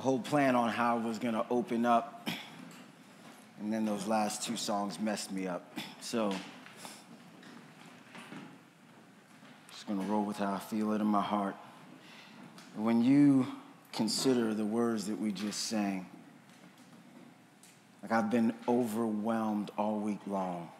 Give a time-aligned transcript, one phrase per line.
[0.00, 2.26] a whole plan on how I was going to open up,
[3.60, 5.78] and then those last two songs messed me up.
[6.00, 6.34] So,
[9.70, 11.54] just going to roll with how I feel it in my heart.
[12.76, 13.46] When you
[13.92, 16.06] consider the words that we just sang,
[18.00, 20.70] like I've been overwhelmed all week long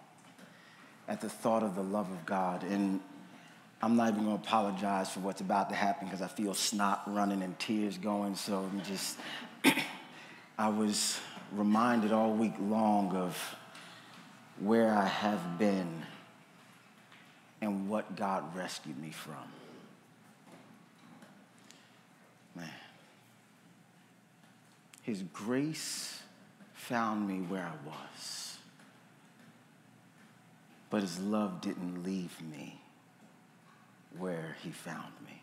[1.09, 2.63] at the thought of the love of God.
[2.63, 3.01] And
[3.83, 7.43] I'm not even to apologize for what's about to happen because I feel snot running
[7.43, 8.35] and tears going.
[8.35, 9.19] So I'm just,
[10.59, 11.19] I was
[11.53, 13.57] reminded all week long of
[14.59, 16.03] where I have been
[17.63, 19.35] and what God rescued me from.
[22.55, 22.69] Man.
[25.03, 26.21] His grace
[26.75, 28.59] found me where I was,
[30.91, 32.80] but His love didn't leave me
[34.19, 35.43] where he found me.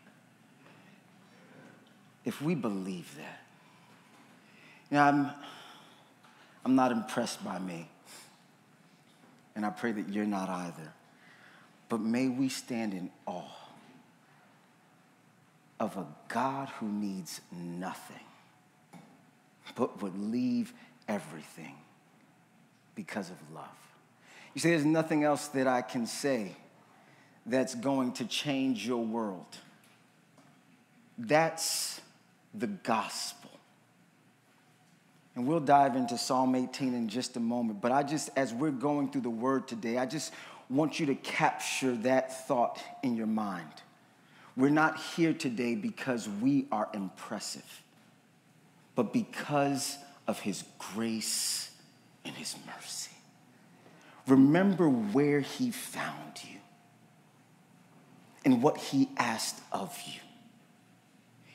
[2.24, 3.40] If we believe that,
[4.90, 5.30] you know, I'm,
[6.64, 7.88] I'm not impressed by me,
[9.54, 10.92] and I pray that you're not either.
[11.88, 13.44] But may we stand in awe
[15.80, 18.16] of a God who needs nothing,
[19.74, 20.72] but would leave
[21.06, 21.76] everything
[22.94, 23.64] because of love.
[24.54, 26.56] You say, There's nothing else that I can say
[27.48, 29.56] that's going to change your world.
[31.16, 32.00] That's
[32.54, 33.50] the gospel.
[35.34, 37.80] And we'll dive into Psalm 18 in just a moment.
[37.80, 40.32] But I just, as we're going through the word today, I just
[40.68, 43.70] want you to capture that thought in your mind.
[44.56, 47.82] We're not here today because we are impressive,
[48.96, 49.96] but because
[50.26, 51.70] of his grace
[52.24, 53.12] and his mercy.
[54.26, 56.57] Remember where he found you
[58.48, 60.20] and what he asked of you.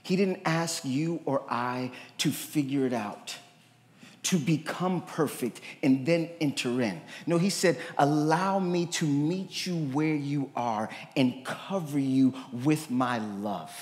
[0.03, 3.35] He didn't ask you or I to figure it out,
[4.23, 7.01] to become perfect and then enter in.
[7.25, 12.91] No, he said, Allow me to meet you where you are and cover you with
[12.91, 13.73] my love.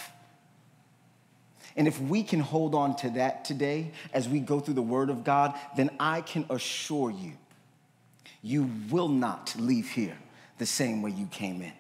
[1.76, 5.10] And if we can hold on to that today as we go through the Word
[5.10, 7.34] of God, then I can assure you,
[8.42, 10.18] you will not leave here
[10.60, 11.74] the same way you came in.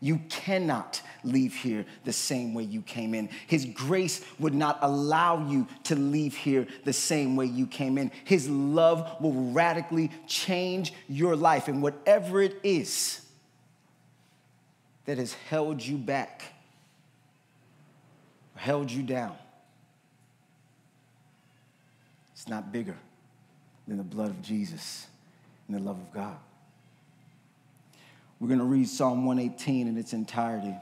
[0.00, 3.28] You cannot leave here the same way you came in.
[3.46, 8.10] His grace would not allow you to leave here the same way you came in.
[8.24, 11.68] His love will radically change your life.
[11.68, 13.20] And whatever it is
[15.04, 16.44] that has held you back,
[18.54, 19.36] held you down,
[22.32, 22.96] it's not bigger
[23.86, 25.08] than the blood of Jesus
[25.68, 26.38] and the love of God.
[28.40, 30.74] We're going to read Psalm 118 in its entirety.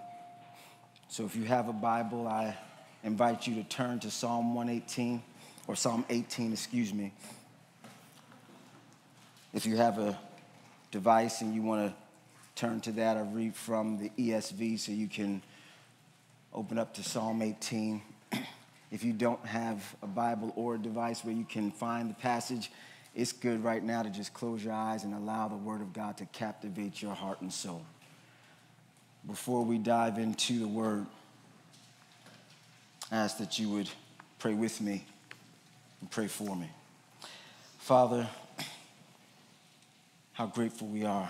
[1.09, 2.57] So if you have a Bible, I
[3.03, 5.21] invite you to turn to Psalm 118,
[5.67, 7.13] or Psalm 18, excuse me.
[9.53, 10.17] If you have a
[10.93, 11.95] device and you want to
[12.55, 15.43] turn to that, I read from the ESV so you can
[16.55, 18.01] open up to Psalm 18.
[18.93, 22.71] if you don't have a Bible or a device where you can find the passage,
[23.19, 26.17] it's good right now to just close your eyes and allow the Word of God
[26.19, 27.85] to captivate your heart and soul.
[29.27, 31.05] Before we dive into the Word,
[33.11, 33.91] I ask that you would
[34.39, 35.05] pray with me
[36.01, 36.71] and pray for me.
[37.79, 38.29] Father,
[40.33, 41.29] how grateful we are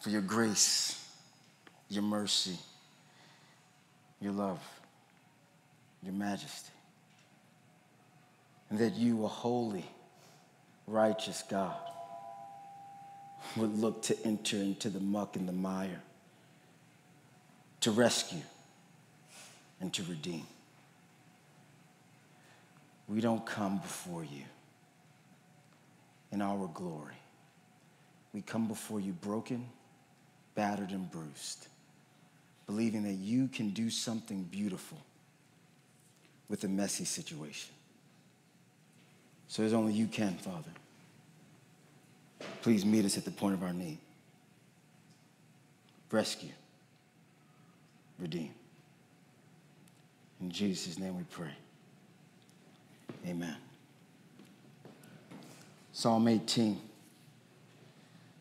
[0.00, 1.04] for your grace,
[1.88, 2.56] your mercy,
[4.20, 4.60] your love,
[6.04, 6.70] your majesty
[8.78, 9.84] that you, a holy,
[10.86, 11.76] righteous God,
[13.56, 16.00] would look to enter into the muck and the mire,
[17.80, 18.42] to rescue
[19.80, 20.46] and to redeem.
[23.06, 24.44] We don't come before you
[26.32, 27.14] in our glory.
[28.32, 29.66] We come before you broken,
[30.54, 31.68] battered, and bruised,
[32.66, 34.98] believing that you can do something beautiful
[36.48, 37.73] with a messy situation.
[39.48, 40.70] So as only you can, Father.
[42.62, 43.98] Please meet us at the point of our need.
[46.10, 46.52] Rescue,
[48.18, 48.50] redeem.
[50.40, 51.50] In Jesus' name we pray.
[53.26, 53.56] Amen.
[55.92, 56.80] Psalm 18.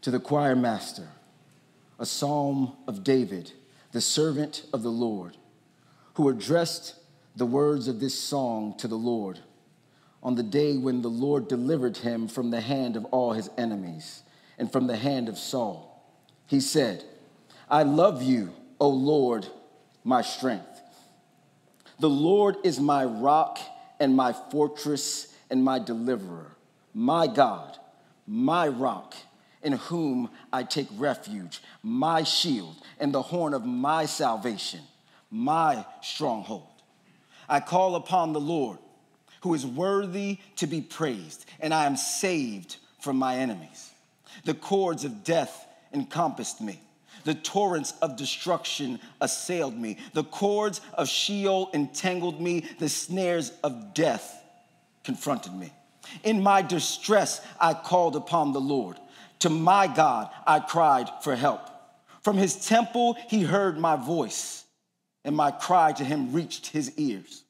[0.02, 1.08] To the choir master,
[1.98, 3.52] a psalm of David,
[3.92, 5.38] the servant of the Lord,
[6.16, 6.96] who addressed
[7.36, 9.40] the words of this song to the Lord
[10.24, 14.24] on the day when the Lord delivered him from the hand of all his enemies
[14.58, 16.02] and from the hand of Saul.
[16.48, 17.04] He said,
[17.70, 19.46] I love you, O Lord,
[20.04, 20.82] my strength.
[22.00, 23.60] The Lord is my rock
[24.00, 26.56] and my fortress and my deliverer,
[26.94, 27.78] my God,
[28.26, 29.14] my rock,
[29.62, 34.82] in whom I take refuge, my shield and the horn of my salvation,
[35.30, 36.68] my stronghold.
[37.48, 38.80] I call upon the Lord,
[39.44, 43.92] who is worthy to be praised, and I am saved from my enemies.
[44.46, 46.80] The cords of death encompassed me.
[47.26, 49.98] The torrents of destruction assailed me.
[50.14, 52.62] The cords of Sheol entangled me.
[52.80, 54.42] The snares of death
[55.04, 55.74] confronted me.
[56.24, 58.98] In my distress, I called upon the Lord.
[59.40, 61.70] To my God, I cried for help.
[62.22, 64.64] From his temple, he heard my voice,
[65.26, 67.43] and my cry to him reached his ears.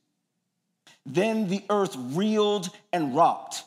[1.06, 3.64] Then the earth reeled and rocked.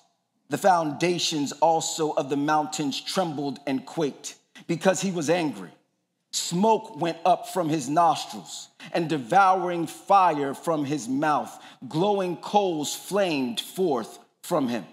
[0.49, 4.37] The foundations also of the mountains trembled and quaked
[4.67, 5.71] because he was angry.
[6.33, 11.63] Smoke went up from his nostrils, and devouring fire from his mouth.
[11.89, 14.85] Glowing coals flamed forth from him.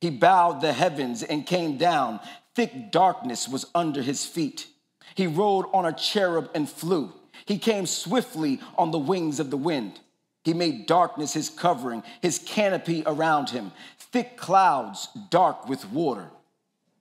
[0.00, 2.20] He bowed the heavens and came down.
[2.54, 4.68] Thick darkness was under his feet.
[5.14, 7.12] He rode on a cherub and flew.
[7.46, 9.98] He came swiftly on the wings of the wind.
[10.42, 16.30] He made darkness his covering, his canopy around him, thick clouds dark with water.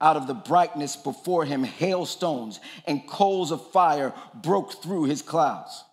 [0.02, 5.84] Out of the brightness before him, hailstones and coals of fire broke through his clouds.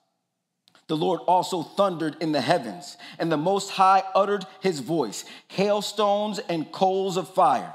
[0.89, 6.39] The Lord also thundered in the heavens, and the Most High uttered his voice, hailstones
[6.39, 7.75] and coals of fire.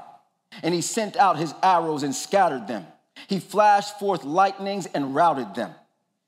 [0.62, 2.86] And he sent out his arrows and scattered them.
[3.26, 5.74] He flashed forth lightnings and routed them.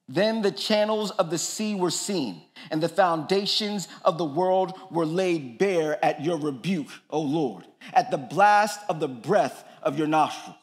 [0.08, 5.06] Then the channels of the sea were seen, and the foundations of the world were
[5.06, 10.06] laid bare at your rebuke, O Lord, at the blast of the breath of your
[10.06, 10.56] nostrils.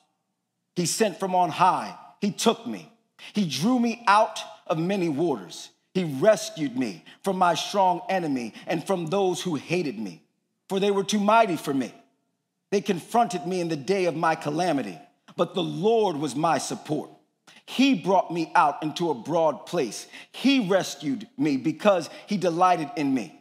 [0.76, 2.92] He sent from on high, he took me,
[3.34, 5.70] he drew me out of many waters.
[5.94, 10.24] He rescued me from my strong enemy and from those who hated me,
[10.70, 11.94] for they were too mighty for me.
[12.70, 14.98] They confronted me in the day of my calamity,
[15.36, 17.10] but the Lord was my support.
[17.72, 20.06] He brought me out into a broad place.
[20.34, 23.40] He rescued me because he delighted in me.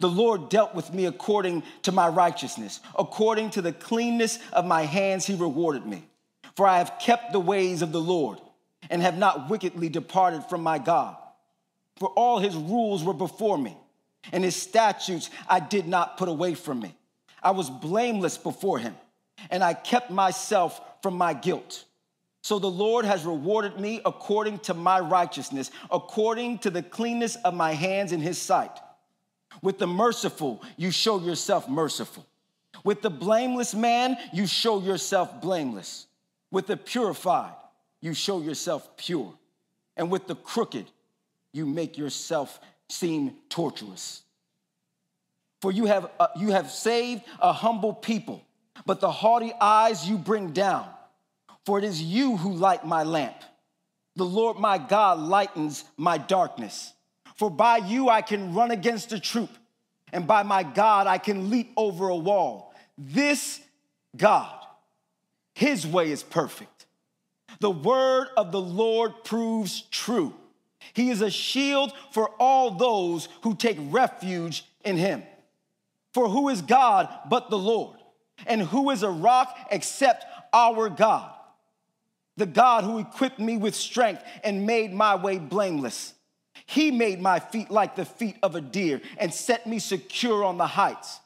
[0.00, 2.80] The Lord dealt with me according to my righteousness.
[2.98, 6.02] According to the cleanness of my hands, he rewarded me.
[6.56, 8.40] For I have kept the ways of the Lord
[8.88, 11.14] and have not wickedly departed from my God.
[11.98, 13.76] For all his rules were before me,
[14.32, 16.94] and his statutes I did not put away from me.
[17.42, 18.96] I was blameless before him,
[19.50, 21.84] and I kept myself from my guilt.
[22.48, 27.52] So the Lord has rewarded me according to my righteousness, according to the cleanness of
[27.52, 28.70] my hands in his sight.
[29.60, 32.26] With the merciful, you show yourself merciful.
[32.84, 36.06] With the blameless man, you show yourself blameless.
[36.50, 37.52] With the purified,
[38.00, 39.34] you show yourself pure.
[39.98, 40.86] And with the crooked,
[41.52, 42.58] you make yourself
[42.88, 44.22] seem tortuous.
[45.60, 48.42] For you have, uh, you have saved a humble people,
[48.86, 50.88] but the haughty eyes you bring down.
[51.68, 53.36] For it is you who light my lamp.
[54.16, 56.94] The Lord my God lightens my darkness.
[57.36, 59.50] For by you I can run against a troop,
[60.10, 62.74] and by my God I can leap over a wall.
[62.96, 63.60] This
[64.16, 64.64] God,
[65.54, 66.86] his way is perfect.
[67.60, 70.32] The word of the Lord proves true.
[70.94, 75.22] He is a shield for all those who take refuge in him.
[76.14, 77.98] For who is God but the Lord?
[78.46, 81.34] And who is a rock except our God?
[82.38, 86.14] The God who equipped me with strength and made my way blameless.
[86.66, 90.56] He made my feet like the feet of a deer and set me secure on
[90.56, 91.18] the heights.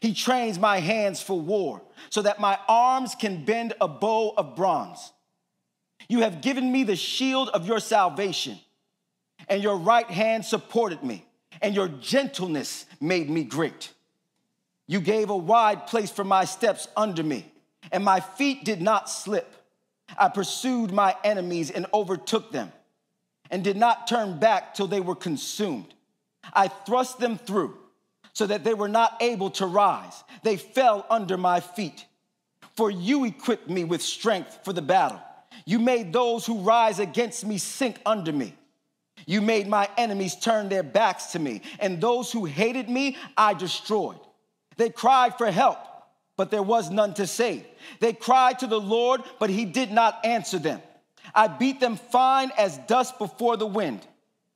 [0.00, 1.80] He trains my hands for war
[2.10, 5.12] so that my arms can bend a bow of bronze.
[6.06, 8.58] You have given me the shield of your salvation,
[9.48, 11.24] and your right hand supported me,
[11.62, 13.90] and your gentleness made me great.
[14.86, 17.50] You gave a wide place for my steps under me,
[17.90, 19.54] and my feet did not slip.
[20.18, 22.72] I pursued my enemies and overtook them
[23.50, 25.94] and did not turn back till they were consumed.
[26.52, 27.76] I thrust them through
[28.32, 30.24] so that they were not able to rise.
[30.42, 32.06] They fell under my feet.
[32.76, 35.20] For you equipped me with strength for the battle.
[35.66, 38.54] You made those who rise against me sink under me.
[39.26, 43.54] You made my enemies turn their backs to me, and those who hated me, I
[43.54, 44.18] destroyed.
[44.76, 45.78] They cried for help,
[46.42, 47.64] but there was none to save.
[48.00, 50.82] They cried to the Lord, but he did not answer them.
[51.32, 54.04] I beat them fine as dust before the wind.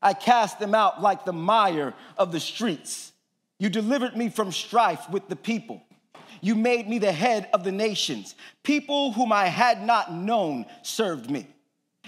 [0.02, 3.12] I cast them out like the mire of the streets.
[3.60, 5.80] You delivered me from strife with the people.
[6.40, 8.34] You made me the head of the nations.
[8.64, 11.46] People whom I had not known served me.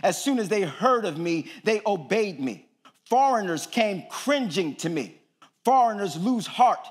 [0.02, 2.66] As soon as they heard of me, they obeyed me.
[3.04, 5.20] Foreigners came cringing to me.
[5.64, 6.85] Foreigners lose heart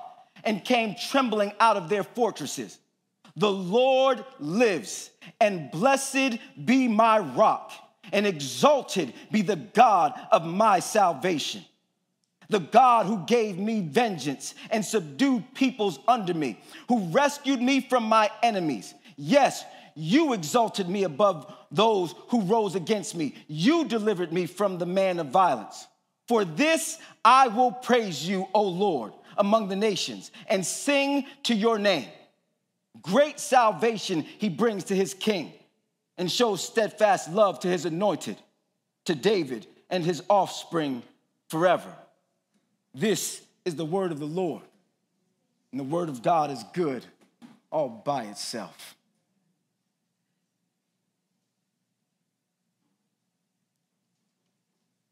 [0.44, 2.78] and came trembling out of their fortresses.
[3.36, 7.72] The Lord lives, and blessed be my rock,
[8.12, 11.64] and exalted be the God of my salvation.
[12.48, 18.04] The God who gave me vengeance and subdued peoples under me, who rescued me from
[18.04, 18.94] my enemies.
[19.16, 19.64] Yes,
[19.94, 23.34] you exalted me above those who rose against me.
[23.48, 25.86] You delivered me from the man of violence.
[26.26, 31.78] For this I will praise you, O Lord, among the nations, and sing to your
[31.78, 32.08] name.
[33.00, 35.52] Great salvation he brings to his king,
[36.18, 38.36] and shows steadfast love to his anointed,
[39.06, 41.02] to David and his offspring
[41.48, 41.94] forever.
[42.92, 44.62] This is the word of the Lord,
[45.70, 47.04] and the word of God is good
[47.70, 48.96] all by itself.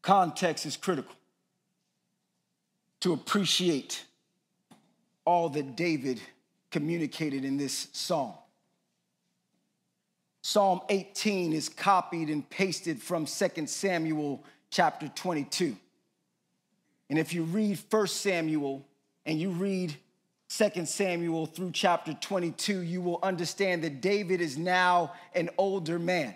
[0.01, 1.13] Context is critical
[3.01, 4.05] to appreciate
[5.27, 6.21] all that David
[6.71, 8.33] communicated in this psalm.
[10.41, 15.75] Psalm 18 is copied and pasted from 2 Samuel chapter 22.
[17.09, 18.87] And if you read 1 Samuel
[19.25, 19.97] and you read
[20.47, 26.35] 2 Samuel through chapter 22, you will understand that David is now an older man.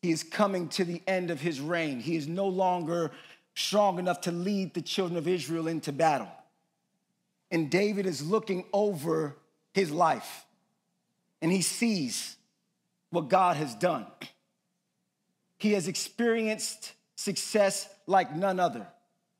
[0.00, 2.00] He is coming to the end of his reign.
[2.00, 3.12] He is no longer
[3.54, 6.26] strong enough to lead the children of Israel into battle.
[7.52, 9.36] And David is looking over
[9.74, 10.46] his life
[11.42, 12.36] and he sees
[13.10, 14.06] what God has done.
[15.58, 18.86] He has experienced success like none other,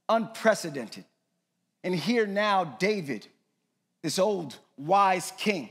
[0.08, 1.04] unprecedented.
[1.82, 3.26] And here now, David,
[4.02, 5.70] this old wise king,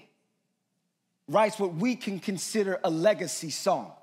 [1.28, 3.94] writes what we can consider a legacy song.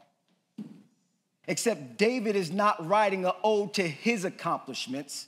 [1.47, 5.27] Except David is not writing an ode to his accomplishments.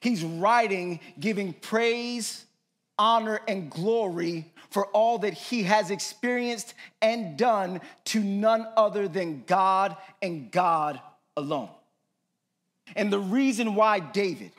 [0.00, 2.44] He's writing, giving praise,
[2.98, 9.44] honor, and glory for all that he has experienced and done to none other than
[9.46, 11.00] God and God
[11.36, 11.70] alone.
[12.96, 14.52] And the reason why David,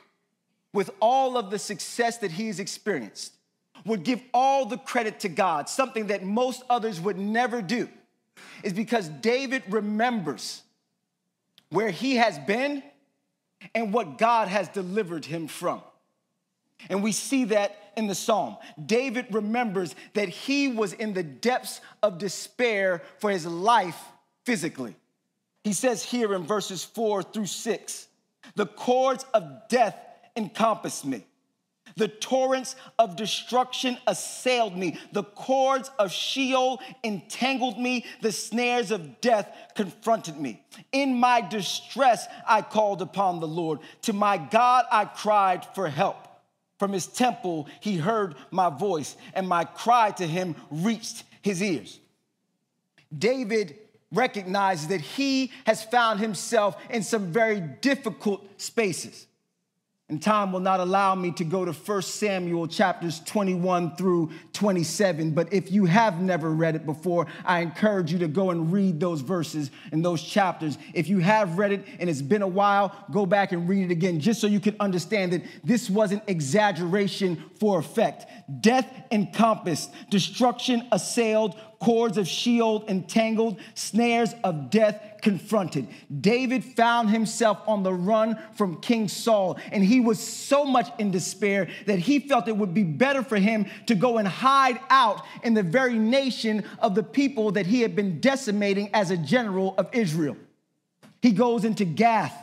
[0.72, 3.32] with all of the success that he's experienced,
[3.84, 7.88] would give all the credit to God, something that most others would never do
[8.62, 10.62] is because David remembers
[11.70, 12.82] where he has been
[13.74, 15.82] and what God has delivered him from.
[16.88, 18.56] And we see that in the psalm.
[18.84, 24.00] David remembers that he was in the depths of despair for his life
[24.44, 24.96] physically.
[25.62, 28.08] He says here in verses four through six
[28.56, 29.96] the cords of death
[30.36, 31.24] encompassed me.
[31.96, 34.98] The torrents of destruction assailed me.
[35.12, 38.04] The cords of Sheol entangled me.
[38.20, 40.62] The snares of death confronted me.
[40.92, 43.78] In my distress, I called upon the Lord.
[44.02, 46.16] To my God, I cried for help.
[46.78, 52.00] From his temple, he heard my voice, and my cry to him reached his ears.
[53.16, 53.78] David
[54.10, 59.26] recognizes that he has found himself in some very difficult spaces.
[60.10, 65.30] And time will not allow me to go to 1 Samuel chapters 21 through 27.
[65.30, 69.00] But if you have never read it before, I encourage you to go and read
[69.00, 70.76] those verses and those chapters.
[70.92, 73.92] If you have read it and it's been a while, go back and read it
[73.92, 78.26] again, just so you can understand that this wasn't exaggeration for effect.
[78.60, 85.88] Death encompassed, destruction assailed, cords of Sheol entangled, snares of death confronted.
[86.20, 91.10] David found himself on the run from King Saul, and he was so much in
[91.10, 95.22] despair that he felt it would be better for him to go and hide out
[95.42, 99.74] in the very nation of the people that he had been decimating as a general
[99.78, 100.36] of Israel.
[101.22, 102.36] He goes into Gath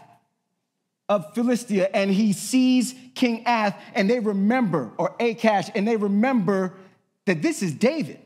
[1.08, 6.74] of Philistia and he sees King Ath, and they remember, or Achish, and they remember
[7.26, 8.21] that this is David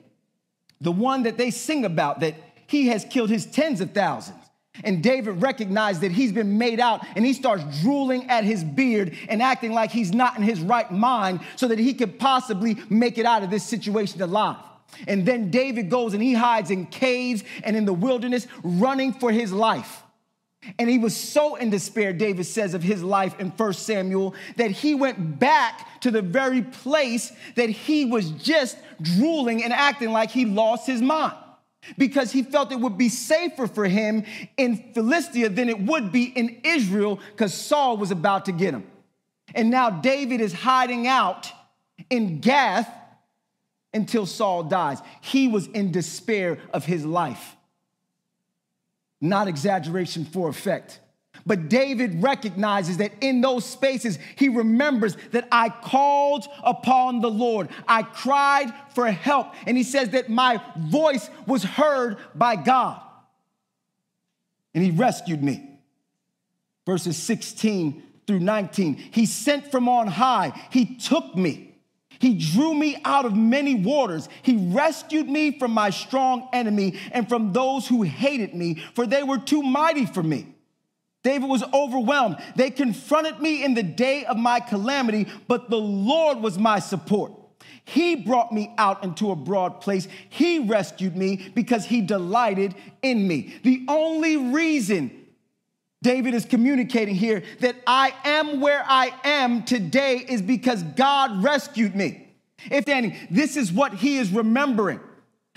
[0.82, 2.36] the one that they sing about, that
[2.68, 4.40] he has killed his tens of thousands.
[4.84, 9.16] And David recognized that he's been made out and he starts drooling at his beard
[9.30, 13.18] and acting like he's not in his right mind so that he could possibly make
[13.18, 14.58] it out of this situation alive.
[15.08, 19.32] And then David goes and he hides in caves and in the wilderness, running for
[19.32, 20.04] his life.
[20.80, 24.72] And he was so in despair, David says of his life in 1 Samuel, that
[24.72, 30.32] he went back to the very place that he was just drooling and acting like
[30.32, 31.36] he lost his mind.
[31.98, 34.24] Because he felt it would be safer for him
[34.58, 38.86] in Philistia than it would be in Israel, because Saul was about to get him.
[39.54, 41.52] And now David is hiding out
[42.10, 42.90] in Gath
[43.94, 45.00] until Saul dies.
[45.22, 47.55] He was in despair of his life
[49.26, 51.00] not exaggeration for effect.
[51.46, 57.70] But David recognizes that in those spaces, he remembers that I called upon the Lord.
[57.88, 59.54] I cried for help.
[59.68, 63.00] And he says that my voice was heard by God.
[64.74, 65.70] And he rescued me.
[66.86, 68.96] Verses 16 through 19.
[68.96, 71.65] He sent from on high, he took me.
[72.20, 74.30] He drew me out of many waters.
[74.42, 79.24] He rescued me from my strong enemy and from those who hated me, for they
[79.24, 80.48] were too mighty for me.
[81.24, 82.38] David was overwhelmed.
[82.56, 87.34] They confronted me in the day of my calamity, but the Lord was my support.
[87.84, 90.08] He brought me out into a broad place.
[90.30, 93.56] He rescued me because he delighted in me.
[93.64, 95.25] The only reason
[96.06, 101.96] David is communicating here that I am where I am today is because God rescued
[101.96, 102.28] me.
[102.70, 105.00] If Danny, this is what he is remembering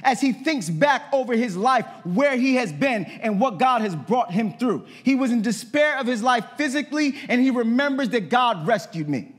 [0.03, 3.95] as he thinks back over his life, where he has been, and what God has
[3.95, 4.87] brought him through.
[5.03, 9.35] He was in despair of his life physically, and he remembers that God rescued me.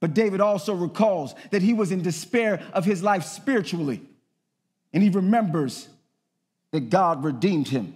[0.00, 4.00] But David also recalls that he was in despair of his life spiritually,
[4.94, 5.86] and he remembers
[6.70, 7.92] that God redeemed him.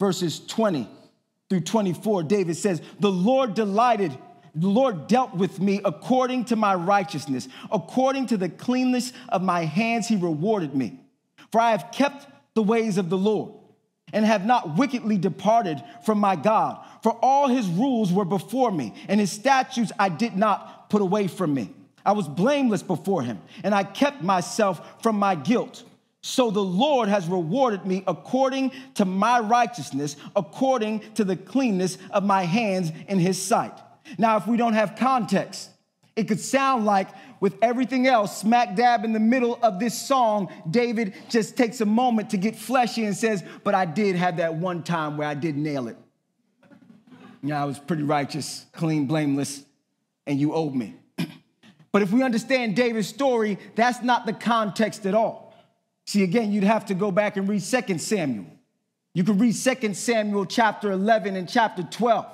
[0.00, 0.88] Verses 20
[1.50, 4.16] through 24, David says, The Lord delighted
[4.54, 9.64] the Lord dealt with me according to my righteousness, according to the cleanness of my
[9.64, 10.98] hands, he rewarded me.
[11.52, 13.52] For I have kept the ways of the Lord
[14.12, 16.84] and have not wickedly departed from my God.
[17.02, 21.28] For all his rules were before me, and his statutes I did not put away
[21.28, 21.72] from me.
[22.04, 25.84] I was blameless before him, and I kept myself from my guilt.
[26.22, 32.24] So the Lord has rewarded me according to my righteousness, according to the cleanness of
[32.24, 33.72] my hands in his sight.
[34.18, 35.70] Now, if we don't have context,
[36.16, 37.08] it could sound like
[37.40, 41.86] with everything else smack dab in the middle of this song, David just takes a
[41.86, 45.34] moment to get fleshy and says, But I did have that one time where I
[45.34, 45.96] did nail it.
[47.42, 49.64] Yeah, I was pretty righteous, clean, blameless,
[50.26, 50.96] and you owed me.
[51.92, 55.49] but if we understand David's story, that's not the context at all.
[56.10, 58.46] See, again, you'd have to go back and read 2 Samuel.
[59.14, 62.26] You could read 2 Samuel chapter 11 and chapter 12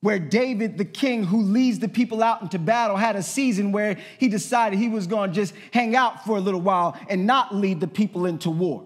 [0.00, 3.98] where David, the king who leads the people out into battle, had a season where
[4.18, 7.54] he decided he was going to just hang out for a little while and not
[7.54, 8.84] lead the people into war.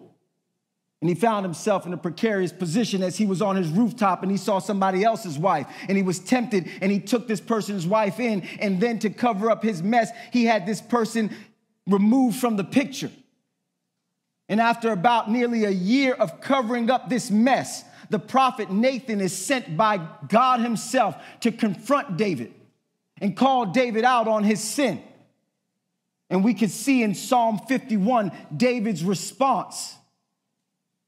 [1.01, 4.31] And he found himself in a precarious position as he was on his rooftop and
[4.31, 8.21] he saw somebody else's wife and he was tempted and he took this person's wife
[8.21, 8.43] in.
[8.61, 11.35] And then to cover up his mess, he had this person
[11.87, 13.11] removed from the picture.
[14.53, 19.35] And after about nearly a year of covering up this mess, the prophet Nathan is
[19.35, 22.53] sent by God himself to confront David
[23.19, 25.03] and call David out on his sin.
[26.29, 29.97] And we can see in Psalm 51 David's response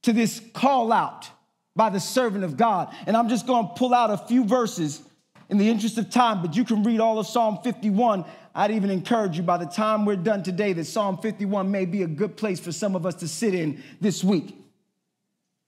[0.04, 1.28] to this call out
[1.76, 2.94] by the servant of God.
[3.06, 5.02] And I'm just going to pull out a few verses
[5.50, 8.24] in the interest of time, but you can read all of Psalm 51.
[8.54, 12.02] I'd even encourage you by the time we're done today that Psalm 51 may be
[12.02, 14.56] a good place for some of us to sit in this week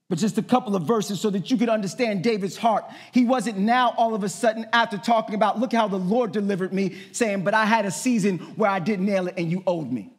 [0.09, 2.85] but just a couple of verses so that you could understand David's heart.
[3.11, 6.71] He wasn't now all of a sudden, after talking about, look how the Lord delivered
[6.71, 9.91] me, saying, but I had a season where I didn't nail it and you owed
[9.91, 10.13] me.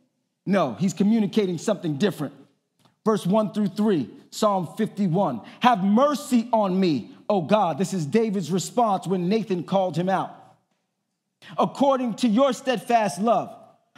[0.45, 2.35] No, he's communicating something different.
[3.05, 5.41] Verse 1 through 3, Psalm 51.
[5.61, 7.79] Have mercy on me, O God.
[7.79, 10.38] This is David's response when Nathan called him out.
[11.57, 13.55] According to your steadfast love,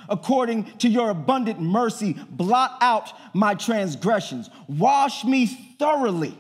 [0.09, 4.50] according to your abundant mercy, blot out my transgressions.
[4.68, 5.46] Wash me
[5.79, 6.37] thoroughly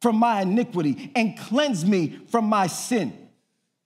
[0.00, 3.16] from my iniquity and cleanse me from my sin.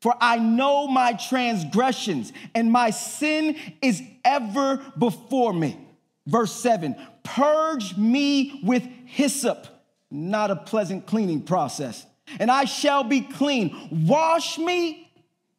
[0.01, 5.79] For I know my transgressions, and my sin is ever before me.
[6.27, 9.67] Verse 7 Purge me with hyssop,
[10.11, 12.05] not a pleasant cleaning process,
[12.39, 14.05] and I shall be clean.
[14.07, 15.04] Wash me,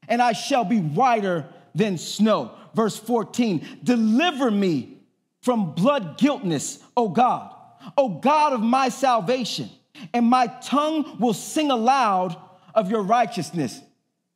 [0.08, 5.00] and I shall be whiter than snow verse 14 Deliver me
[5.42, 7.54] from blood guiltness, O God,
[7.98, 9.70] O God of my salvation,
[10.14, 12.36] and my tongue will sing aloud
[12.76, 13.80] of your righteousness.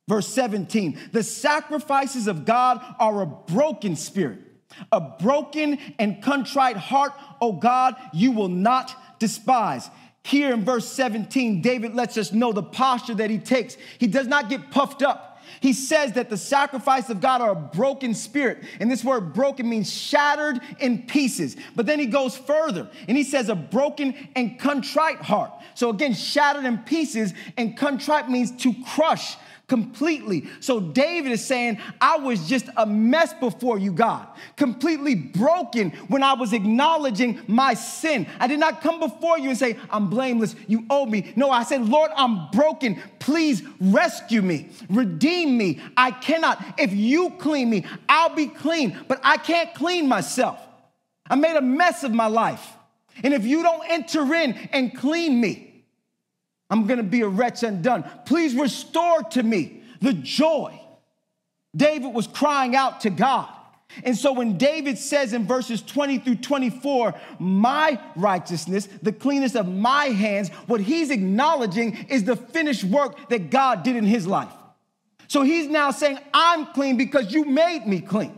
[0.08, 4.40] Verse 17 The sacrifices of God are a broken spirit,
[4.90, 9.90] a broken and contrite heart, O God, you will not despise.
[10.22, 13.76] Here in verse 17, David lets us know the posture that he takes.
[13.98, 15.29] He does not get puffed up.
[15.60, 18.64] He says that the sacrifice of God are a broken spirit.
[18.80, 21.54] And this word broken means shattered in pieces.
[21.76, 25.52] But then he goes further and he says a broken and contrite heart.
[25.74, 29.36] So again, shattered in pieces and contrite means to crush,
[29.70, 30.48] completely.
[30.58, 36.24] So David is saying, I was just a mess before you, God, completely broken when
[36.24, 38.26] I was acknowledging my sin.
[38.40, 41.32] I did not come before you and say, I'm blameless, you owe me.
[41.36, 43.00] No, I said, Lord, I'm broken.
[43.20, 45.80] Please rescue me, redeem me.
[45.96, 46.60] I cannot.
[46.76, 50.58] If you clean me, I'll be clean, but I can't clean myself.
[51.28, 52.72] I made a mess of my life.
[53.22, 55.69] And if you don't enter in and clean me,
[56.70, 58.08] I'm gonna be a wretch undone.
[58.24, 60.80] Please restore to me the joy.
[61.76, 63.48] David was crying out to God.
[64.04, 69.68] And so when David says in verses 20 through 24, my righteousness, the cleanness of
[69.68, 74.52] my hands, what he's acknowledging is the finished work that God did in his life.
[75.26, 78.36] So he's now saying, I'm clean because you made me clean.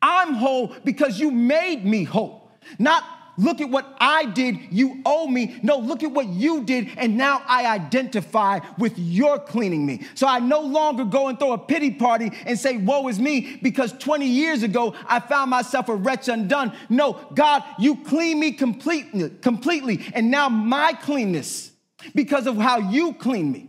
[0.00, 2.50] I'm whole because you made me whole.
[2.78, 3.04] Not
[3.40, 5.58] Look at what I did, you owe me.
[5.62, 10.02] No, look at what you did, and now I identify with your cleaning me.
[10.14, 13.58] So I no longer go and throw a pity party and say, Woe is me,
[13.62, 16.72] because 20 years ago I found myself a wretch undone.
[16.90, 21.72] No, God, you clean me completely, completely, and now my cleanness,
[22.14, 23.68] because of how you clean me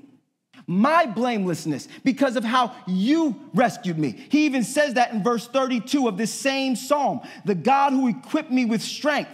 [0.67, 4.25] my blamelessness because of how you rescued me.
[4.29, 8.51] He even says that in verse 32 of this same psalm the God who equipped
[8.51, 9.31] me with strength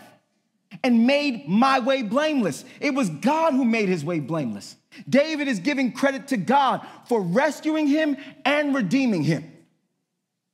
[0.83, 2.65] and made my way blameless.
[2.79, 4.75] It was God who made his way blameless.
[5.07, 9.51] David is giving credit to God for rescuing him and redeeming him.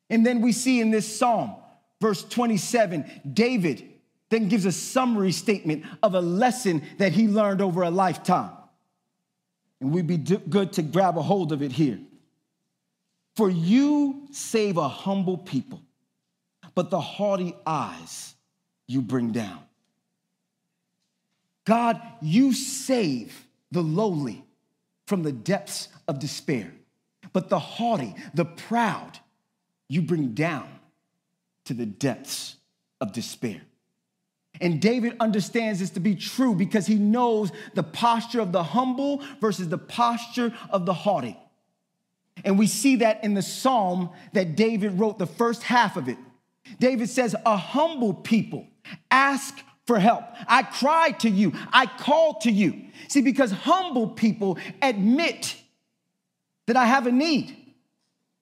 [0.10, 1.56] And then we see in this psalm,
[2.02, 3.90] verse 27, David
[4.30, 8.52] then gives a summary statement of a lesson that he learned over a lifetime.
[9.80, 12.00] And we'd be good to grab a hold of it here.
[13.36, 15.82] For you save a humble people,
[16.76, 18.36] but the haughty eyes
[18.88, 19.60] you bring down.
[21.66, 24.44] God, you save the lowly
[25.08, 26.74] from the depths of despair,
[27.32, 29.20] but the haughty, the proud,
[29.88, 30.68] you bring down
[31.66, 32.58] to the depths
[33.00, 33.62] of despair.
[34.62, 39.24] And David understands this to be true because he knows the posture of the humble
[39.42, 41.38] versus the posture of the haughty.
[42.46, 46.18] And we see that in the psalm that David wrote, the first half of it.
[46.80, 48.68] David says, A humble people
[49.12, 50.24] ask for help.
[50.48, 51.54] I cried to you.
[51.72, 52.86] I called to you.
[53.08, 55.56] See, because humble people admit
[56.68, 57.58] that I have a need.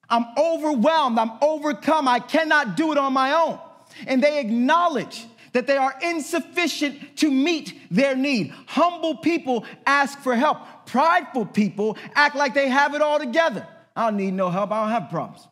[0.09, 1.17] I'm overwhelmed.
[1.17, 2.07] I'm overcome.
[2.07, 3.59] I cannot do it on my own.
[4.05, 8.53] And they acknowledge that they are insufficient to meet their need.
[8.67, 10.59] Humble people ask for help.
[10.85, 13.67] Prideful people act like they have it all together.
[13.95, 14.71] I don't need no help.
[14.71, 15.47] I don't have problems.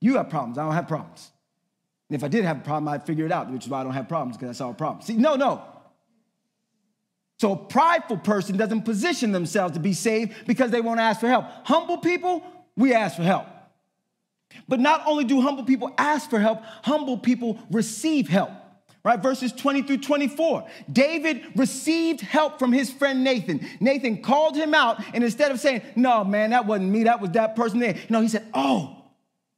[0.00, 0.58] You have problems.
[0.58, 1.30] I don't have problems.
[2.08, 3.84] And if I did have a problem, I'd figure it out, which is why I
[3.84, 5.06] don't have problems, because I solve problems.
[5.06, 5.62] See, no, no.
[7.38, 11.28] So a prideful person doesn't position themselves to be saved because they won't ask for
[11.28, 11.44] help.
[11.64, 12.42] Humble people,
[12.76, 13.46] we ask for help.
[14.68, 18.50] But not only do humble people ask for help, humble people receive help.
[19.04, 19.22] Right?
[19.22, 20.66] Verses 20 through 24.
[20.90, 23.66] David received help from his friend Nathan.
[23.78, 27.30] Nathan called him out, and instead of saying, No, man, that wasn't me, that was
[27.32, 29.04] that person there, no, he said, Oh,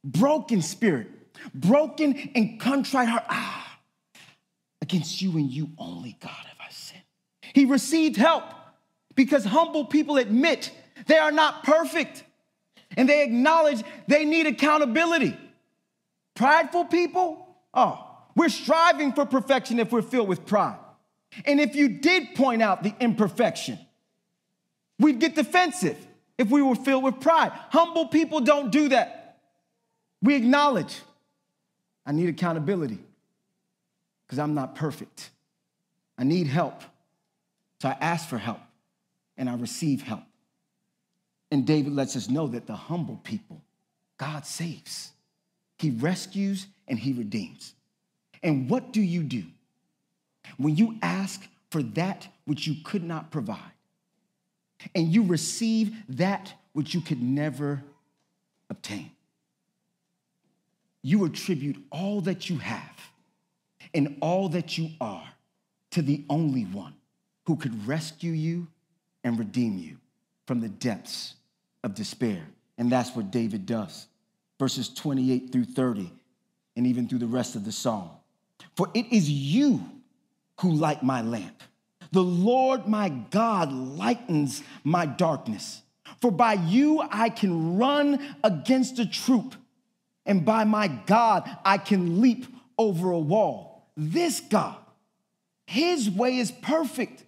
[0.03, 1.07] broken spirit
[1.53, 3.25] broken and contrite heart.
[3.29, 3.69] Ah,
[4.81, 7.03] against you and you only, God, have I sinned.
[7.53, 8.43] He received help
[9.15, 10.71] because humble people admit
[11.05, 12.23] they are not perfect
[12.97, 15.37] and they acknowledge they need accountability.
[16.35, 20.77] Prideful people, oh, we're striving for perfection if we're filled with pride.
[21.45, 23.77] And if you did point out the imperfection,
[24.97, 25.97] we'd get defensive
[26.37, 27.51] if we were filled with pride.
[27.69, 29.39] Humble people don't do that.
[30.21, 31.01] We acknowledge
[32.09, 32.97] I need accountability
[34.25, 35.29] because I'm not perfect.
[36.17, 36.81] I need help.
[37.83, 38.61] So I ask for help
[39.37, 40.23] and I receive help.
[41.51, 43.61] And David lets us know that the humble people,
[44.17, 45.11] God saves.
[45.77, 47.75] He rescues and he redeems.
[48.41, 49.43] And what do you do
[50.57, 53.59] when you ask for that which you could not provide
[54.95, 57.83] and you receive that which you could never
[58.67, 59.11] obtain?
[61.01, 63.11] You attribute all that you have
[63.93, 65.27] and all that you are
[65.91, 66.93] to the only one
[67.45, 68.67] who could rescue you
[69.23, 69.97] and redeem you
[70.45, 71.35] from the depths
[71.83, 72.41] of despair.
[72.77, 74.07] And that's what David does.
[74.59, 76.11] Verses 28 through 30,
[76.75, 78.09] and even through the rest of the psalm.
[78.75, 79.83] For it is you
[80.59, 81.63] who light my lamp.
[82.11, 85.81] The Lord my God lightens my darkness.
[86.21, 89.55] For by you I can run against a troop
[90.29, 92.45] and by my God, I can leap
[92.77, 93.89] over a wall.
[93.97, 94.77] This God,
[95.65, 97.25] his way is perfect.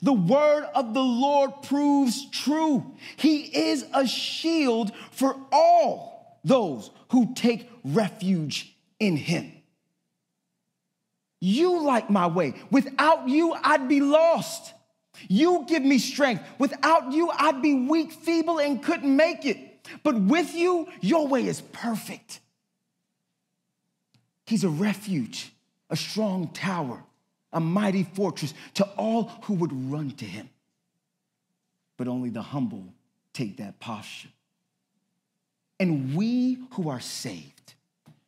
[0.00, 2.94] The word of the Lord proves true.
[3.16, 9.52] He is a shield for all those who take refuge in him.
[11.40, 12.54] You like my way.
[12.70, 14.72] Without you, I'd be lost.
[15.28, 16.44] You give me strength.
[16.60, 19.75] Without you, I'd be weak, feeble, and couldn't make it.
[20.02, 22.40] But with you, your way is perfect.
[24.46, 25.52] He's a refuge,
[25.90, 27.02] a strong tower,
[27.52, 30.48] a mighty fortress to all who would run to him.
[31.96, 32.84] But only the humble
[33.32, 34.28] take that posture.
[35.78, 37.74] And we who are saved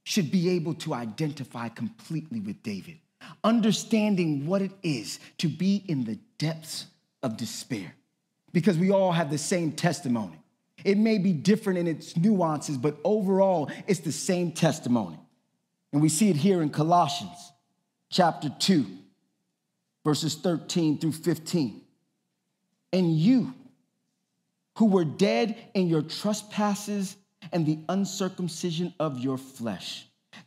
[0.04, 2.98] should be able to identify completely with David,
[3.44, 6.86] understanding what it is to be in the depths
[7.22, 7.94] of despair,
[8.52, 10.37] because we all have the same testimony.
[10.84, 15.18] It may be different in its nuances, but overall, it's the same testimony.
[15.92, 17.52] And we see it here in Colossians
[18.10, 18.86] chapter 2,
[20.04, 21.80] verses 13 through 15.
[22.92, 23.54] And you,
[24.76, 27.16] who were dead in your trespasses
[27.52, 30.06] and the uncircumcision of your flesh,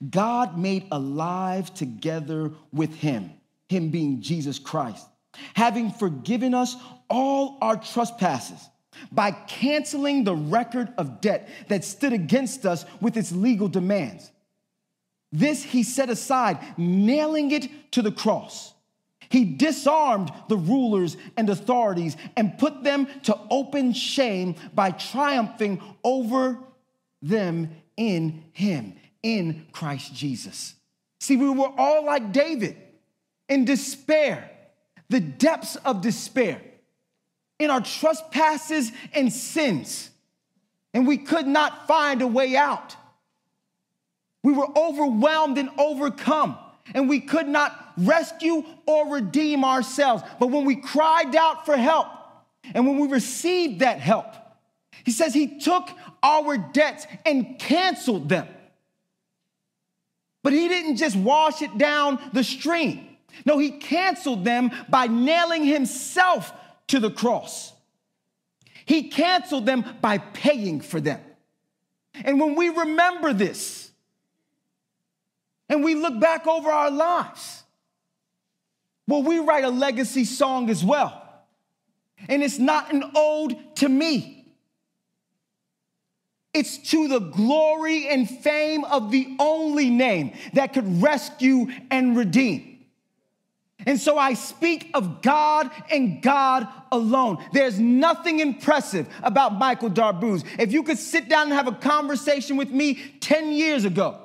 [0.09, 3.31] God made alive together with him,
[3.67, 5.05] him being Jesus Christ,
[5.53, 6.75] having forgiven us
[7.09, 8.69] all our trespasses
[9.11, 14.31] by canceling the record of debt that stood against us with its legal demands.
[15.31, 18.73] This he set aside, nailing it to the cross.
[19.29, 26.59] He disarmed the rulers and authorities and put them to open shame by triumphing over
[27.21, 30.75] them in him, in Christ Jesus.
[31.21, 32.75] See, we were all like David
[33.47, 34.51] in despair,
[35.09, 36.61] the depths of despair,
[37.61, 40.09] in our trespasses and sins,
[40.93, 42.95] and we could not find a way out.
[44.43, 46.57] We were overwhelmed and overcome,
[46.93, 50.23] and we could not rescue or redeem ourselves.
[50.39, 52.07] But when we cried out for help,
[52.73, 54.33] and when we received that help,
[55.03, 55.89] he says he took
[56.23, 58.47] our debts and canceled them.
[60.43, 63.07] But he didn't just wash it down the stream.
[63.45, 66.51] No, he canceled them by nailing himself
[66.91, 67.73] to the cross.
[68.85, 71.19] He canceled them by paying for them.
[72.13, 73.91] And when we remember this,
[75.71, 77.63] and we look back over our lives.
[79.07, 81.17] Well, we write a legacy song as well.
[82.27, 84.53] And it's not an ode to me,
[86.53, 92.70] it's to the glory and fame of the only name that could rescue and redeem.
[93.85, 97.43] And so I speak of God and God alone.
[97.51, 100.45] There's nothing impressive about Michael Darbouz.
[100.59, 104.19] If you could sit down and have a conversation with me 10 years ago,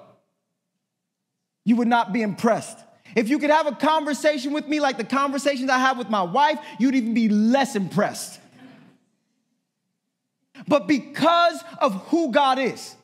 [1.64, 2.78] you would not be impressed.
[3.14, 6.22] If you could have a conversation with me like the conversations I have with my
[6.22, 8.40] wife, you'd even be less impressed.
[10.68, 12.94] But because of who God is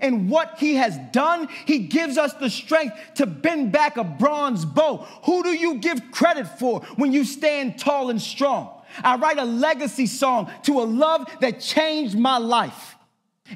[0.00, 4.64] and what He has done, He gives us the strength to bend back a bronze
[4.64, 4.98] bow.
[5.24, 8.70] Who do you give credit for when you stand tall and strong?
[9.02, 12.96] I write a legacy song to a love that changed my life.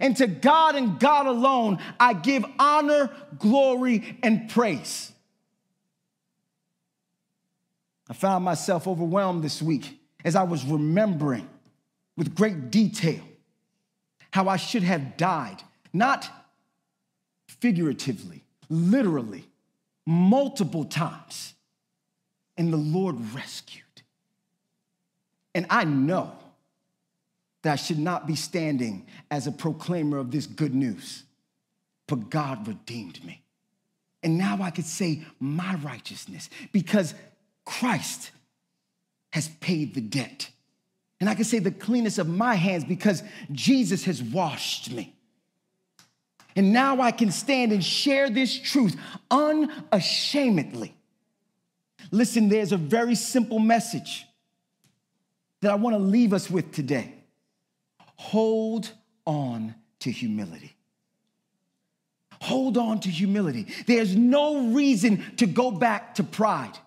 [0.01, 5.13] And to God and God alone, I give honor, glory, and praise.
[8.09, 11.49] I found myself overwhelmed this week as I was remembering
[12.17, 13.21] with great detail
[14.31, 15.63] how I should have died,
[15.95, 16.29] not
[17.49, 19.49] figuratively, literally,
[20.07, 21.55] multiple times.
[22.57, 23.83] And the Lord rescued.
[25.55, 26.33] And I know
[27.63, 31.25] that I should not be standing as a proclaimer of this good news.
[32.07, 33.43] But God redeemed me.
[34.23, 37.15] And now I could say my righteousness because
[37.65, 38.31] Christ
[39.33, 40.51] has paid the debt.
[41.21, 45.14] And I can say the cleanness of my hands because Jesus has washed me.
[46.57, 48.97] And now I can stand and share this truth
[49.31, 50.95] unashamedly.
[52.11, 54.25] Listen, there's a very simple message
[55.63, 57.15] that I want to leave us with today.
[58.17, 58.93] Hold
[59.27, 60.77] on to humility.
[62.41, 63.67] Hold on to humility.
[63.87, 66.79] There's no reason to go back to pride.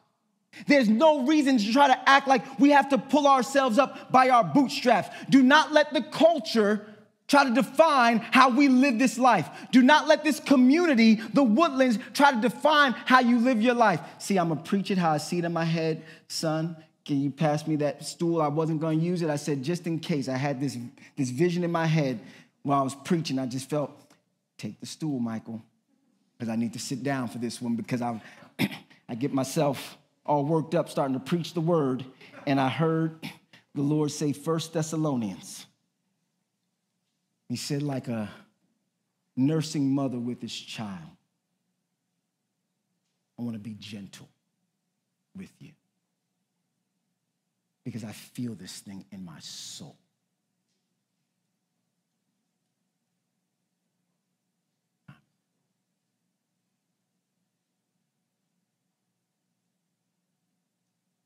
[0.67, 4.29] There's no reason to try to act like we have to pull ourselves up by
[4.29, 5.09] our bootstraps.
[5.29, 6.85] Do not let the culture
[7.27, 9.49] try to define how we live this life.
[9.71, 13.99] Do not let this community, the woodlands, try to define how you live your life.
[14.17, 16.77] See, I'm gonna preach it how I see it in my head, son.
[17.05, 18.41] Can you pass me that stool?
[18.41, 19.29] I wasn't to use it.
[19.29, 20.27] I said, just in case.
[20.27, 20.77] I had this,
[21.15, 22.19] this vision in my head
[22.63, 23.39] while I was preaching.
[23.39, 23.91] I just felt,
[24.57, 25.61] take the stool, Michael,
[26.37, 28.21] because I need to sit down for this one because I,
[29.09, 32.03] I get myself all worked up, starting to preach the word,
[32.45, 33.23] and I heard
[33.73, 35.66] the Lord say, First Thessalonians.
[37.49, 38.29] He said, like a
[39.35, 41.15] nursing mother with his child,
[43.39, 44.27] I want to be gentle
[45.35, 45.71] with you
[47.85, 49.95] because I feel this thing in my soul.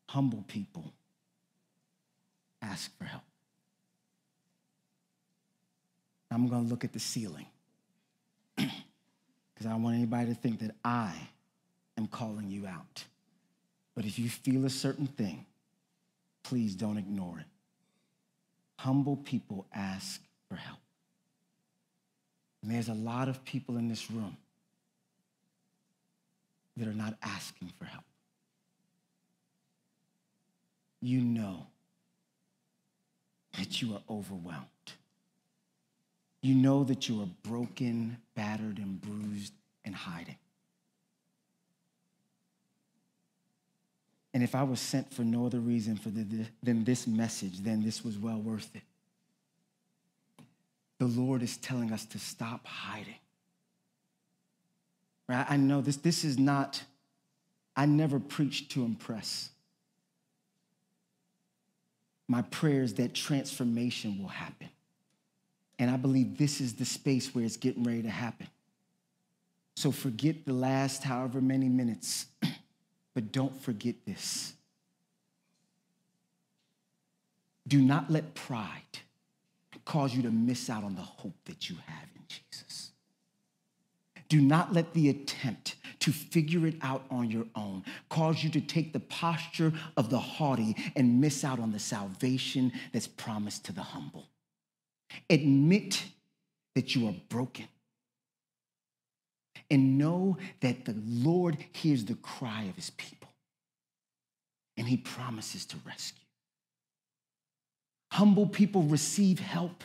[0.10, 0.94] Humble people
[2.62, 3.24] ask for help.
[6.32, 7.46] I'm going to look at the ceiling
[8.56, 8.72] because
[9.66, 11.14] I don't want anybody to think that I
[11.98, 13.04] am calling you out.
[13.96, 15.46] But if you feel a certain thing,
[16.44, 17.46] please don't ignore it.
[18.80, 20.80] Humble people ask for help.
[22.62, 24.38] And there's a lot of people in this room
[26.78, 28.04] that are not asking for help.
[31.02, 31.68] You know
[33.58, 34.66] that you are overwhelmed.
[36.42, 39.54] You know that you are broken, battered, and bruised
[39.86, 40.38] and hiding.
[44.34, 47.84] And if I was sent for no other reason for the, than this message, then
[47.84, 48.82] this was well worth it.
[51.00, 53.16] The Lord is telling us to stop hiding.
[55.28, 55.46] Right?
[55.50, 56.82] I know this, this is not,
[57.76, 59.50] I never preach to impress.
[62.28, 64.70] My prayer is that transformation will happen.
[65.82, 68.48] And I believe this is the space where it's getting ready to happen.
[69.76, 72.28] So forget the last however many minutes
[73.14, 74.54] But don't forget this.
[77.68, 79.00] Do not let pride
[79.86, 82.92] cause you to miss out on the hope that you have in Jesus.
[84.30, 88.62] Do not let the attempt to figure it out on your own cause you to
[88.62, 93.74] take the posture of the haughty and miss out on the salvation that's promised to
[93.74, 94.28] the humble.
[95.30, 96.04] Admit
[96.76, 97.68] that you are broken
[99.70, 103.30] and know that the Lord hears the cry of his people
[104.78, 106.26] and he promises to rescue.
[108.12, 109.84] Humble people receive help.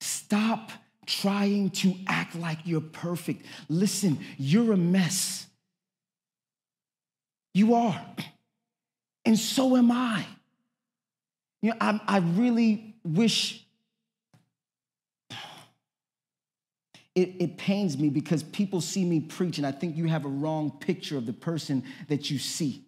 [0.00, 0.72] Stop
[1.06, 3.46] trying to act like you're perfect.
[3.68, 5.46] Listen, you're a mess.
[7.52, 8.04] You are.
[9.24, 10.26] And so am I.
[11.62, 13.63] You know, I, I really wish
[17.14, 20.28] it, it pains me because people see me preach and I think you have a
[20.28, 22.84] wrong picture of the person that you see.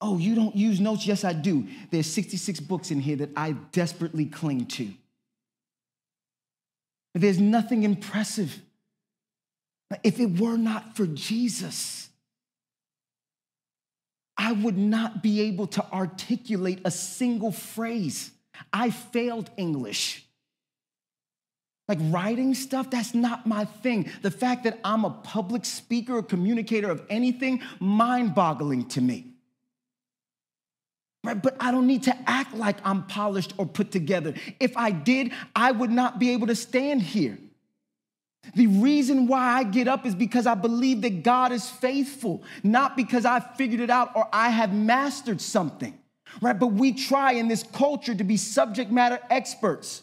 [0.00, 1.06] Oh, you don't use notes?
[1.06, 1.66] Yes, I do.
[1.90, 4.92] There's 66 books in here that I desperately cling to.
[7.12, 8.60] But there's nothing impressive.
[10.02, 12.08] If it were not for Jesus,
[14.36, 18.32] I would not be able to articulate a single phrase.
[18.72, 20.26] I failed English.
[21.88, 24.10] Like writing stuff, that's not my thing.
[24.22, 29.26] The fact that I'm a public speaker or communicator of anything, mind boggling to me.
[31.24, 31.40] Right?
[31.40, 34.34] But I don't need to act like I'm polished or put together.
[34.58, 37.38] If I did, I would not be able to stand here.
[38.56, 42.96] The reason why I get up is because I believe that God is faithful, not
[42.96, 45.96] because I figured it out or I have mastered something.
[46.40, 46.58] Right?
[46.58, 50.02] But we try in this culture to be subject matter experts.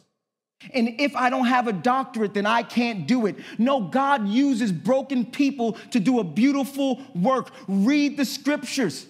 [0.73, 3.37] And if I don't have a doctorate, then I can't do it.
[3.57, 7.51] No, God uses broken people to do a beautiful work.
[7.67, 9.05] Read the scriptures.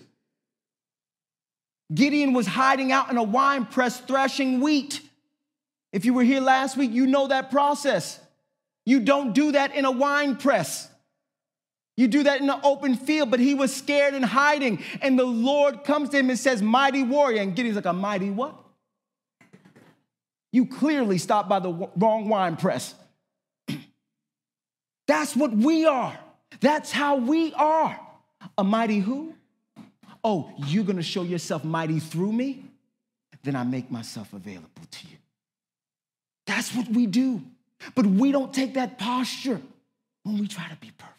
[1.93, 5.01] Gideon was hiding out in a wine press threshing wheat.
[5.91, 8.19] If you were here last week, you know that process.
[8.85, 10.87] You don't do that in a wine press.
[11.97, 14.83] You do that in an open field, but he was scared and hiding.
[15.01, 17.41] And the Lord comes to him and says, Mighty warrior.
[17.41, 18.55] And Gideon's like, A mighty what?
[20.51, 22.95] You clearly stopped by the wrong wine press.
[25.07, 26.17] That's what we are.
[26.59, 27.99] That's how we are.
[28.57, 29.33] A mighty who?
[30.23, 32.65] Oh, you're gonna show yourself mighty through me?
[33.43, 35.17] Then I make myself available to you.
[36.45, 37.41] That's what we do.
[37.95, 39.61] But we don't take that posture
[40.23, 41.18] when we try to be perfect.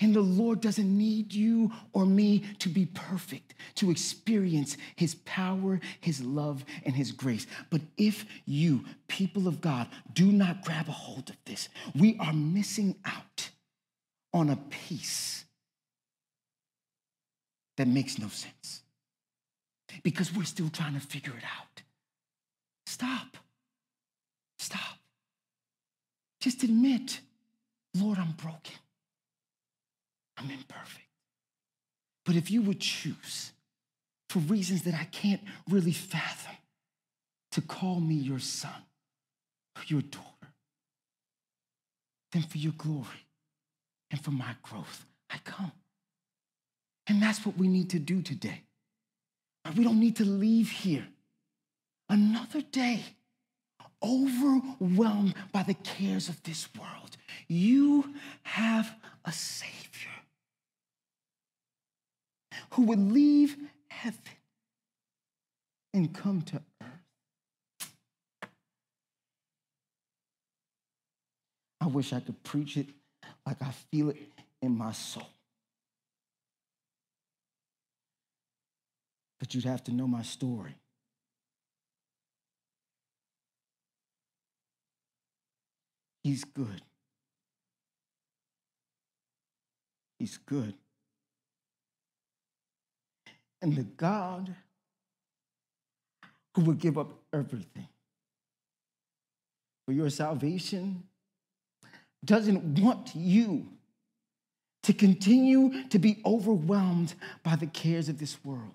[0.00, 5.80] And the Lord doesn't need you or me to be perfect to experience His power,
[6.00, 7.46] His love, and His grace.
[7.70, 12.32] But if you, people of God, do not grab a hold of this, we are
[12.32, 13.50] missing out
[14.32, 15.44] on a peace
[17.76, 18.82] that makes no sense
[20.02, 21.82] because we're still trying to figure it out.
[22.86, 23.36] Stop.
[24.58, 24.98] Stop.
[26.40, 27.20] Just admit,
[27.94, 28.74] Lord, I'm broken.
[30.38, 31.06] I'm imperfect.
[32.24, 33.52] But if you would choose,
[34.28, 36.54] for reasons that I can't really fathom,
[37.52, 38.82] to call me your son
[39.76, 40.24] or your daughter,
[42.32, 43.26] then for your glory
[44.10, 45.72] and for my growth, I come.
[47.06, 48.62] And that's what we need to do today.
[49.76, 51.06] We don't need to leave here
[52.08, 53.02] another day
[54.02, 57.16] overwhelmed by the cares of this world.
[57.48, 60.17] You have a Savior
[62.70, 63.56] who would leave
[63.88, 64.18] heaven
[65.94, 66.88] and come to earth.
[71.80, 72.88] I wish I could preach it
[73.46, 74.18] like I feel it
[74.60, 75.26] in my soul.
[79.38, 80.74] But you'd have to know my story.
[86.22, 86.82] He's good.
[90.18, 90.74] He's good.
[93.60, 94.54] And the God
[96.54, 97.88] who would give up everything
[99.86, 101.02] for your salvation
[102.24, 103.68] doesn't want you
[104.82, 108.74] to continue to be overwhelmed by the cares of this world.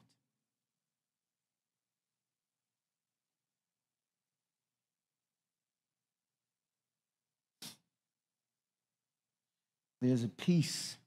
[10.02, 10.98] There's a peace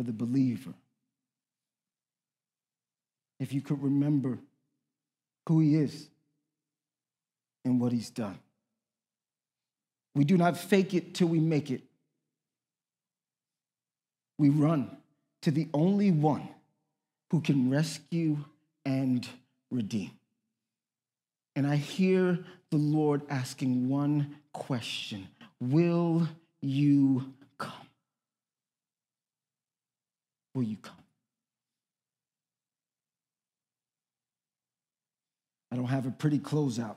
[0.00, 0.72] for the believer.
[3.38, 4.38] If you could remember
[5.46, 6.08] who he is
[7.66, 8.38] and what he's done.
[10.14, 11.82] We do not fake it till we make it.
[14.38, 14.96] We run
[15.42, 16.48] to the only one
[17.30, 18.38] who can rescue
[18.86, 19.28] and
[19.70, 20.12] redeem.
[21.56, 22.38] And I hear
[22.70, 25.28] the Lord asking one question
[25.60, 26.26] Will
[26.62, 27.89] you come?
[30.54, 30.96] Will you come?
[35.72, 36.96] I don't have a pretty closeout.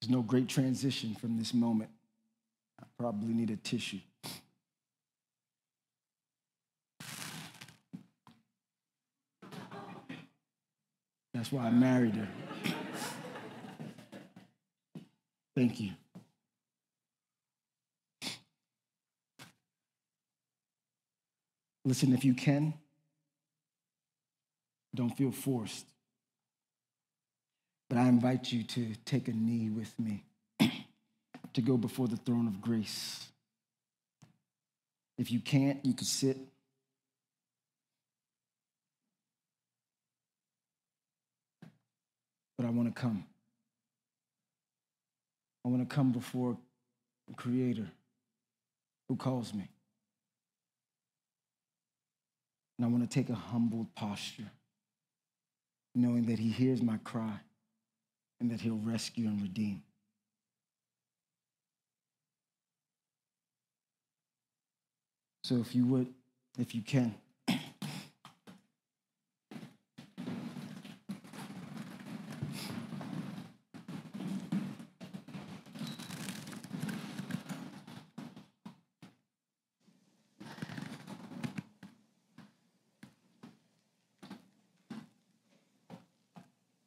[0.00, 1.90] There's no great transition from this moment.
[2.80, 4.00] I probably need a tissue.
[11.34, 12.28] That's why I married her.
[15.54, 15.90] Thank you.
[21.84, 22.74] Listen, if you can,
[24.94, 25.84] don't feel forced.
[27.88, 30.24] But I invite you to take a knee with me,
[31.52, 33.26] to go before the throne of grace.
[35.18, 36.38] If you can't, you can sit.
[42.56, 43.26] But I want to come.
[45.64, 46.56] I want to come before
[47.28, 47.88] the Creator
[49.08, 49.68] who calls me.
[52.78, 54.50] And I want to take a humbled posture,
[55.94, 57.38] knowing that He hears my cry
[58.40, 59.82] and that He'll rescue and redeem.
[65.44, 66.08] So, if you would,
[66.58, 67.14] if you can,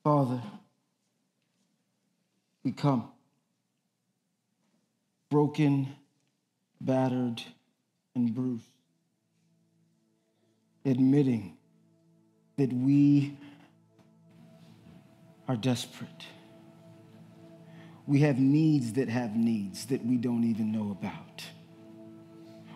[0.07, 0.41] Father,
[2.63, 3.11] we come
[5.29, 5.89] broken,
[6.79, 7.43] battered,
[8.15, 8.63] and bruised,
[10.85, 11.57] admitting
[12.55, 13.37] that we
[15.49, 16.25] are desperate.
[18.05, 21.43] We have needs that have needs that we don't even know about.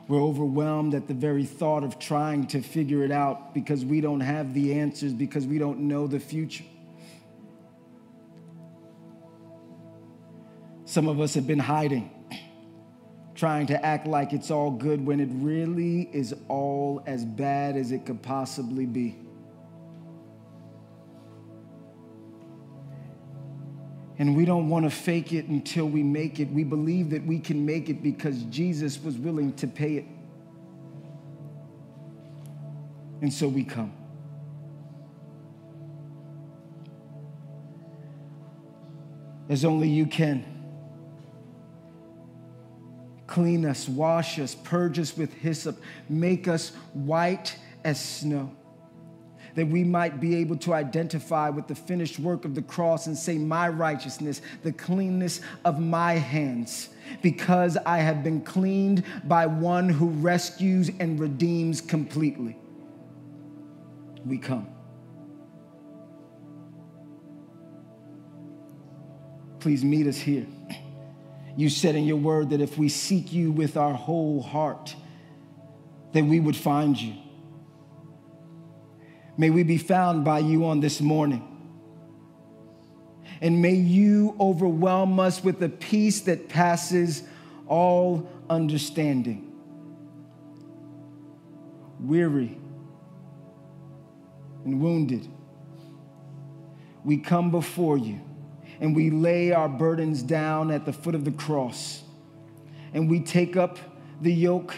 [0.10, 4.20] We're overwhelmed at the very thought of trying to figure it out because we don't
[4.20, 6.66] have the answers, because we don't know the future.
[10.92, 12.12] Some of us have been hiding,
[13.34, 17.94] trying to act like it's all good when it really is all as bad as
[17.94, 19.18] it could possibly be.
[24.20, 26.52] And we don't want to fake it until we make it.
[26.52, 30.06] We believe that we can make it because Jesus was willing to pay it.
[33.22, 33.94] And so we come.
[39.48, 40.61] As only you can.
[43.32, 47.56] Clean us, wash us, purge us with hyssop, make us white
[47.86, 48.52] as snow.
[49.56, 53.18] That we might be able to identify with the finished work of the cross and
[53.18, 56.90] say, My righteousness, the cleanness of my hands.
[57.22, 62.58] because I have been cleaned by one who rescues and redeems completely.
[64.26, 64.68] We come.
[69.60, 70.48] Please meet us here.
[71.56, 74.96] You said in your word that if we seek you with our whole heart,
[76.14, 77.14] that we would find you.
[79.38, 81.48] May we be found by you on this morning.
[83.42, 87.24] And may you overwhelm us with a peace that passes
[87.68, 89.52] all understanding.
[92.00, 92.58] Weary
[94.64, 95.28] and wounded,
[97.04, 98.22] we come before you
[98.82, 102.02] and we lay our burdens down at the foot of the cross.
[102.94, 103.78] And we take up
[104.20, 104.74] the yoke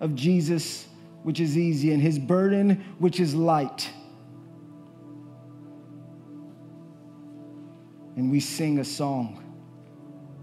[0.00, 0.88] of Jesus,
[1.22, 3.90] which is easy, and his burden, which is light.
[8.16, 9.44] And we sing a song,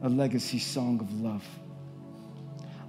[0.04, 1.44] a legacy song of love.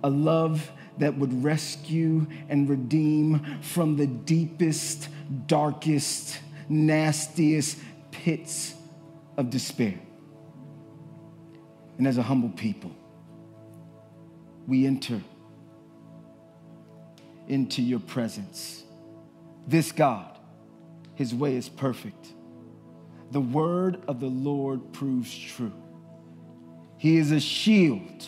[0.02, 5.08] A love that would rescue and redeem from the deepest,
[5.46, 6.38] darkest,
[6.68, 7.78] nastiest
[8.10, 8.73] pits
[9.36, 9.98] of despair.
[11.98, 12.90] And as a humble people,
[14.66, 15.20] we enter
[17.48, 18.84] into your presence.
[19.66, 20.38] This God,
[21.14, 22.28] his way is perfect.
[23.30, 25.72] The word of the Lord proves true.
[26.98, 28.26] He is a shield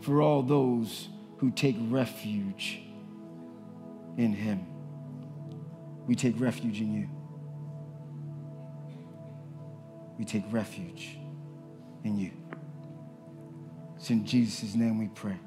[0.00, 2.80] for all those who take refuge
[4.16, 4.66] in him.
[6.06, 7.15] We take refuge in you.
[10.18, 11.18] We take refuge
[12.04, 12.30] in you.
[13.96, 15.38] It's in Jesus' name we pray.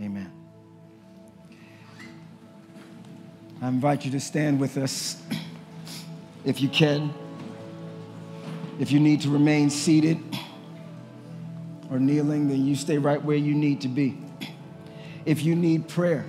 [0.00, 0.32] Amen.
[3.62, 5.22] I invite you to stand with us
[6.44, 7.12] if you can.
[8.80, 10.18] If you need to remain seated
[11.90, 14.18] or kneeling, then you stay right where you need to be.
[15.24, 16.26] If you need prayer,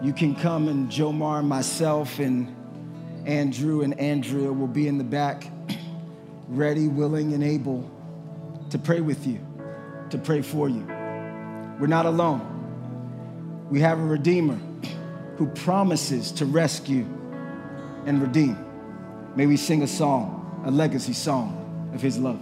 [0.00, 2.54] you can come and Jomar and myself and
[3.26, 5.50] Andrew and Andrea will be in the back,
[6.48, 7.90] ready, willing, and able
[8.70, 9.40] to pray with you,
[10.10, 10.84] to pray for you.
[11.80, 12.50] We're not alone.
[13.70, 14.58] We have a Redeemer
[15.36, 17.06] who promises to rescue
[18.06, 18.58] and redeem.
[19.36, 22.40] May we sing a song, a legacy song of his love.